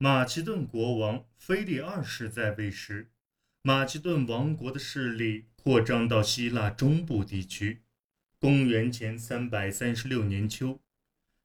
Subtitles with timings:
[0.00, 3.10] 马其顿国王腓力二世在位时，
[3.62, 7.82] 马其顿王国的势力扩张到希腊中部地区。
[8.38, 10.78] 公元前三百三十六年秋，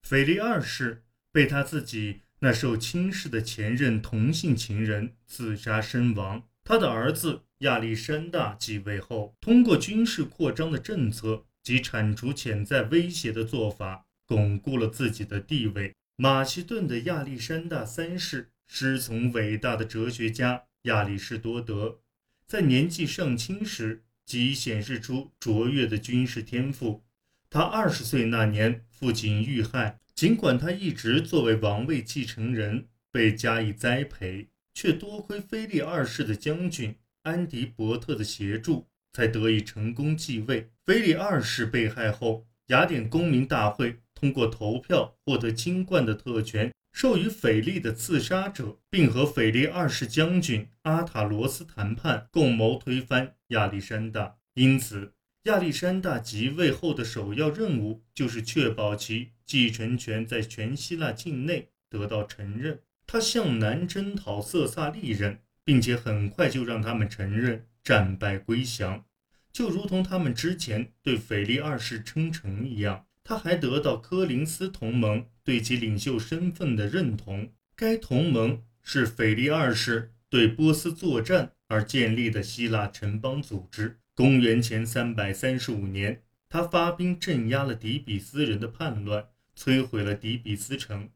[0.00, 6.48] 腓力二世被他自己那受轻视的前任同性情人自杀身亡。
[6.64, 15.94] 他的儿子亚历山大继位后，通过军事扩张的政策及铲除潜在威胁的做法，巩固了自己的地位。
[16.20, 22.00] 马其顿的亚历山大三世师从伟大的哲学家亚里士多德，
[22.44, 27.04] 在年纪尚轻时即显示出卓越的军事天赋。
[27.48, 40.72] 他二十岁那年，父亲遇害，尽管他一直作为王位继承人被加以栽培，却多亏腓力二世的将军安迪伯特的协助，才得以成功继位。
[40.84, 44.00] 腓力二世被害后，雅典公民大会。
[44.18, 54.38] 通过投票获得金冠的特权，授予腓力的刺杀者，并和腓力二世将军阿塔罗斯谈判，共谋推翻亚历山大。
[54.54, 55.12] 因此，
[55.44, 62.80] 亚历山大即位后的首要任务就是确保其继承权在全希腊境内得到承认。
[63.06, 69.04] 他向南征讨色萨利人，并且很快就让他们承认，战败归降，
[69.52, 73.04] 就如同他们之前对腓力二世称臣一样。
[73.28, 77.52] 他还得到科林斯同盟对其领袖身份的认同。
[77.76, 83.98] 该同盟是腓力二世对波斯作战而建立的希腊城邦组织。
[84.14, 91.10] 公元前三百三十五年，他发兵镇压了底比斯人的叛乱，摧毁了底比斯城，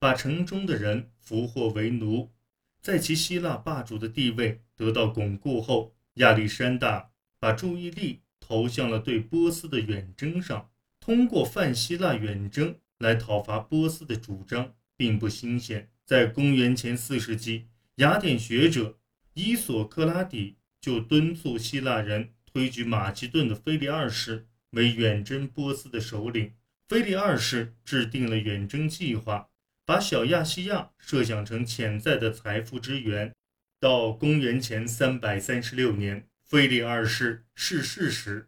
[0.00, 2.32] 把城中的人俘获为奴。
[2.80, 10.70] 在其希腊霸主的地位得到巩固后，亚历山大把注意力投向了对波斯的远征上。
[11.04, 15.90] 通过泛希腊远征来讨伐波斯的主张并不新鲜。
[16.06, 19.00] 在公元前四世纪，雅典学者
[19.34, 26.52] 伊索克拉底就敦促希腊人推举马其顿的腓力二世为远征波斯的首领。
[26.86, 29.48] 腓力二世制定了远征计划，
[29.84, 33.34] 把小亚细亚设想成潜在的财富之源。
[33.80, 38.46] 到公元前三百三十六年，腓力二世逝世时，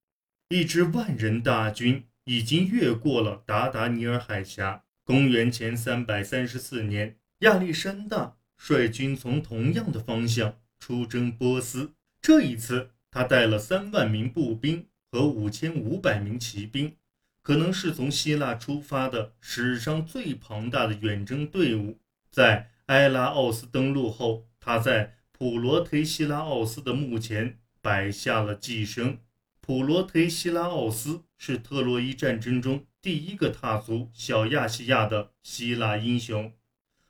[0.50, 2.04] 一支万人大军。
[2.24, 4.82] 已经越过了达达尼尔海峡。
[5.04, 11.92] 公元前三百三十四年，亚历山大率军从同样的方向出征波斯。
[12.22, 16.96] 这一次，他带了三万名步兵和五千五百名骑兵，
[17.42, 22.00] 可能是从希腊出发的史上最庞大的远征队伍。
[22.30, 29.18] 在埃拉奥斯登陆后，他在普罗忒希拉奥斯的墓前摆下了祭牲。
[29.60, 36.50] 普罗忒希拉奥斯是特洛伊战争中第一个踏足小亚细亚的希腊英雄。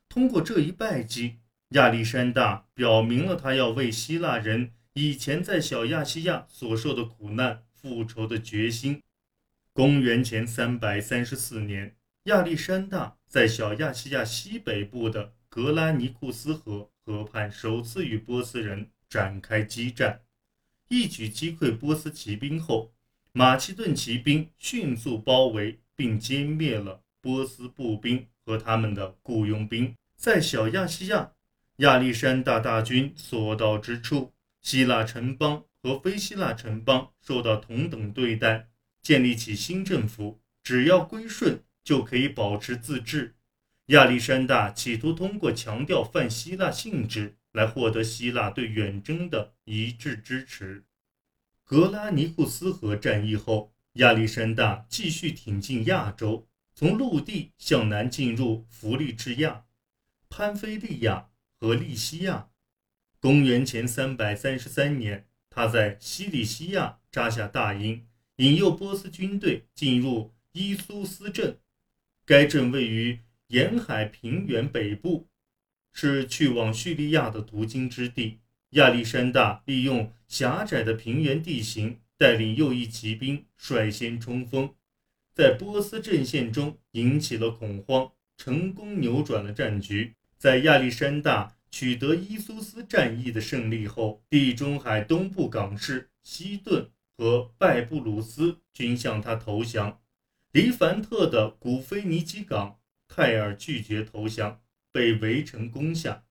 [0.08, 1.36] 通过这一败绩，
[1.68, 9.00] 亚历山大表明了他要为希腊人以前在小亚细亚所受的苦难复仇的决心。
[9.72, 20.22] 公元前三百三十四年，亚历山大在小亚细亚西北部的格拉尼库斯河河畔首次与波斯人展开激战。
[20.88, 22.92] 一举击溃波斯骑兵后，
[23.36, 29.92] 马其顿骑兵迅速包围并歼灭了波斯步兵和他们的雇佣兵。
[30.16, 31.32] 在小亚细亚，
[31.78, 38.68] 亚历山大大军所到之处，希腊城邦和非希腊城邦受到同等对待，
[39.02, 43.34] 建立起新政府，只要归顺就可以保持自治。
[43.86, 47.36] 亚历山大企图通过强调泛希腊性质。
[47.54, 50.82] 来获得希腊对远征的一致支持。
[51.64, 59.64] 格拉尼库斯河战役后，亚历山大继续挺进亚洲，从陆地向南进入弗利治亚、
[60.28, 62.50] 潘菲利亚和利西亚。
[63.20, 71.58] 公元前三百三十三年，他在西里西亚扎下大营，引诱波斯军队进入伊苏斯镇。
[72.26, 75.28] 该镇位于沿海平原北部。
[75.96, 78.40] 是去往叙利亚的途经之地。
[78.74, 84.74] 亚历山大利用狭窄的平原地形，带领右翼骑兵率先冲锋，
[85.32, 90.14] 在波斯阵线中引起了恐慌，成功扭转了战局。
[90.36, 100.00] 在亚历山大取得伊苏斯战役的胜利后，地中海东部港市西顿和拜布鲁斯均向他投降。
[100.50, 104.60] 黎凡特的古菲尼基港，泰尔拒绝投降。
[104.90, 106.23] 被围城攻下。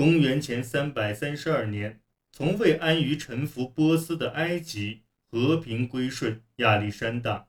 [0.00, 2.00] 公元前三百三十二年，
[2.32, 7.48] 从未安于臣服波斯的埃及和平归顺亚历山大。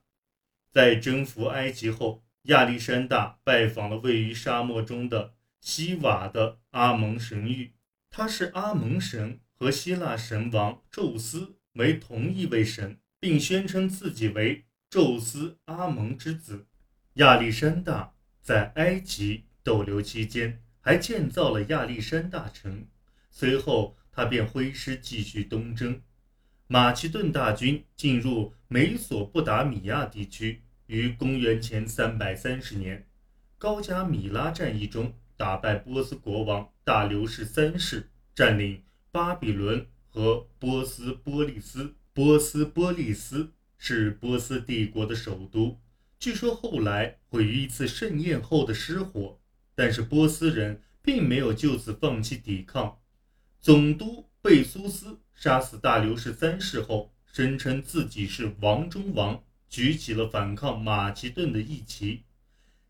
[0.70, 5.32] 在征服埃及后，亚历山大拜访了位于沙漠中的
[5.62, 7.72] 西瓦的阿蒙神域。
[8.10, 16.66] 他是阿蒙神和希腊神王宙斯为同一位神，并宣称自己为宙斯阿蒙之子。
[17.14, 18.12] 亚历山大
[18.42, 22.86] 在埃及逗留期间，还建造了亚历山大城。
[23.30, 26.02] 随后，他便挥师继续东征。
[26.66, 33.06] 马其顿大军进入美索不达米亚地区，于公元前330年
[33.56, 38.10] 高加米拉战役中打败波斯国王大流士三世。
[38.34, 41.94] 占领巴比伦和波斯波利斯。
[42.14, 45.78] 波斯波利斯是波斯帝国的首都，
[46.18, 49.38] 据说后来毁于一次盛宴后的失火。
[49.74, 52.98] 但是波斯人并没有就此放弃抵抗。
[53.60, 62.24] 总督贝苏斯杀死大流士三世后，声称自己是王中王，举起了反抗马其顿的义旗。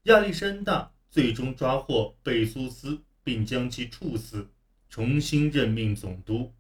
[0.05, 4.49] 亚历山大最终抓获贝苏斯，并将其处死。
[4.89, 6.53] 重新任命总督。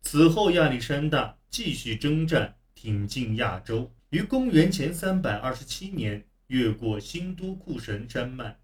[0.00, 8.60] 此后，亚历山大继续征战，挺进亚洲，于公元前327年越过新都库神山脉，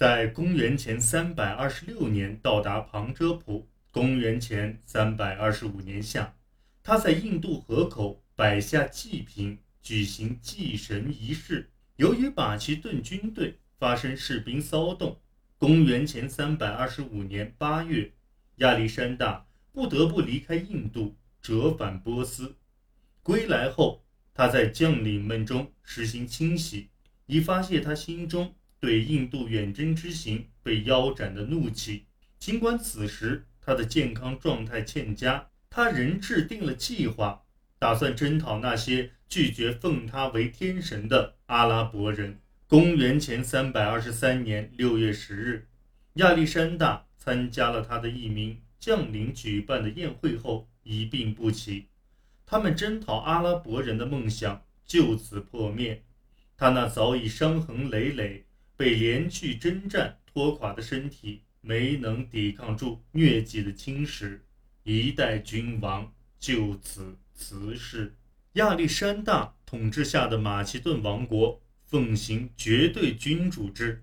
[0.00, 3.68] 在公元前326年到达旁遮普。
[3.90, 6.34] 公元前325年夏，
[6.82, 11.68] 他在印度河口摆下祭品，举行祭神仪式。
[11.96, 15.20] 由于马其顿军队发生士兵骚动，
[15.58, 18.10] 公元前325年8月。
[18.56, 22.56] 亚历山大不得不离开印度，折返波斯。
[23.22, 24.02] 归来后，
[24.32, 26.88] 他在将领们中实行清洗，
[27.26, 32.06] 以发泄他心中对印度远征之行被腰斩的怒气。
[32.38, 37.44] 尽管此时他的健康状态欠佳，他仍制定了计划，
[37.78, 42.40] 打算征讨那些拒绝奉他为天神的阿拉伯人。
[42.66, 45.68] 公元前三百二十三年六月十日，
[46.14, 47.06] 亚历山大。
[47.22, 51.88] 参加了他的一名将领举办的宴会后，一病不起。
[52.46, 56.02] 他们征讨阿拉伯人的梦想就此破灭。
[56.56, 58.46] 他那早已伤痕累累、
[58.80, 64.38] 被连续征战拖垮的身体，没能抵抗住疟疾的侵蚀，
[64.84, 68.14] 一代君王就此辞世。
[68.54, 74.02] 亚历山大统治下的马其顿王国奉行绝对君主制。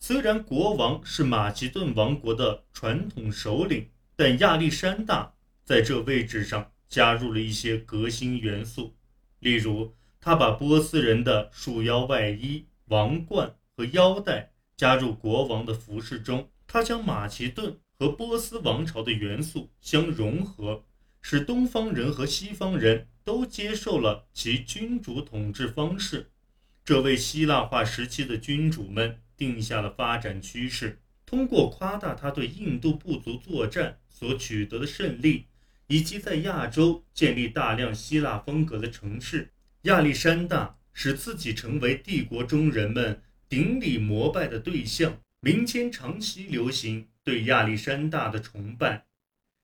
[0.00, 3.86] 虽然国王是马其顿王国的传统首领，
[4.16, 5.34] 但亚历山大
[5.64, 8.96] 在这位置上加入了一些革新元素。
[9.38, 20.84] 例如，他把波斯人的束腰外衣、王冠和腰带加入国王的服饰中；他将马其顿和波斯王朝的元素相融合，
[21.20, 26.30] 使东方人和西方人都接受了其君主统治方式。
[26.84, 29.20] 这为希腊化时期的君主们。
[29.38, 30.98] 定下了发展趋势。
[31.26, 35.44] 通过夸大他对印度部族作战所取得的胜利，
[35.88, 39.52] 以及在亚洲建立大量希腊风格的城市，
[39.82, 45.18] 亚历山大使自己成为帝国中人们顶礼膜拜的对象。
[45.40, 49.06] 民间长期流行对亚历山大的崇拜。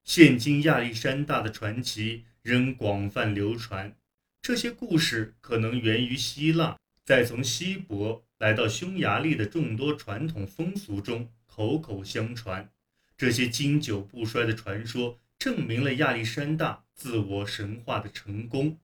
[0.04, 3.96] 现今，亚历山大的传奇仍广泛流传。
[4.40, 8.24] 这些故事可能源于希腊，再从西伯。
[8.38, 12.70] 来到匈牙利的众多传统风俗中，口口相传，
[13.16, 18.78] 这些经久不衰的传说证明了亚历山大自我神话的成功。